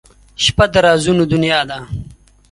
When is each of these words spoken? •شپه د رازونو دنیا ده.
•شپه 0.43 0.65
د 0.71 0.73
رازونو 0.85 1.23
دنیا 1.33 1.59
ده. 1.69 1.77